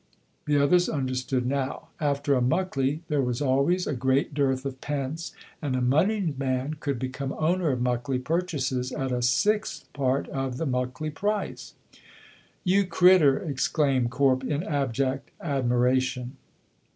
[0.45, 1.89] The others understood now.
[1.99, 5.31] After a Muckley there was always a great dearth of pence,
[5.61, 10.57] and a moneyed man could become owner of Muckley purchases at a sixth part of
[10.57, 11.75] the Muckley price.
[12.63, 16.35] "You crittur!" exclaimed Corp, in abject admiration.